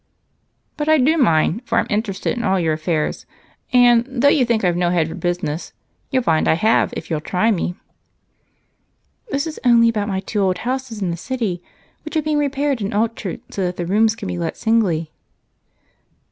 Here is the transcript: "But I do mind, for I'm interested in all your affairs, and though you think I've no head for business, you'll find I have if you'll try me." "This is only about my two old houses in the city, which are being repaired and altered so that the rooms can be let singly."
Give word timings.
"But 0.77 0.89
I 0.89 0.97
do 0.97 1.15
mind, 1.15 1.61
for 1.63 1.77
I'm 1.77 1.85
interested 1.91 2.35
in 2.35 2.43
all 2.43 2.59
your 2.59 2.73
affairs, 2.73 3.27
and 3.71 4.03
though 4.09 4.29
you 4.29 4.45
think 4.47 4.63
I've 4.65 4.75
no 4.75 4.89
head 4.89 5.07
for 5.07 5.13
business, 5.13 5.73
you'll 6.09 6.23
find 6.23 6.47
I 6.47 6.55
have 6.55 6.91
if 6.97 7.11
you'll 7.11 7.21
try 7.21 7.51
me." 7.51 7.75
"This 9.29 9.45
is 9.45 9.59
only 9.63 9.89
about 9.89 10.07
my 10.07 10.19
two 10.19 10.41
old 10.41 10.57
houses 10.65 11.03
in 11.03 11.11
the 11.11 11.17
city, 11.17 11.61
which 12.03 12.15
are 12.17 12.23
being 12.23 12.39
repaired 12.39 12.81
and 12.81 12.95
altered 12.95 13.41
so 13.51 13.63
that 13.63 13.77
the 13.77 13.85
rooms 13.85 14.15
can 14.15 14.27
be 14.27 14.39
let 14.39 14.57
singly." 14.57 15.11